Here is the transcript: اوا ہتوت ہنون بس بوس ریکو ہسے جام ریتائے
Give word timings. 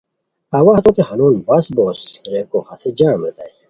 اوا 0.55 0.71
ہتوت 0.77 0.97
ہنون 1.09 1.35
بس 1.47 1.65
بوس 1.75 2.01
ریکو 2.31 2.59
ہسے 2.67 2.89
جام 2.97 3.19
ریتائے 3.25 3.53